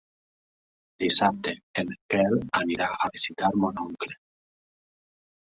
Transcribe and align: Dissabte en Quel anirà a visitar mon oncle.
Dissabte 1.03 1.53
en 1.83 1.93
Quel 2.13 2.35
anirà 2.63 2.89
a 3.09 3.13
visitar 3.19 3.55
mon 3.65 3.81
oncle. 3.85 4.19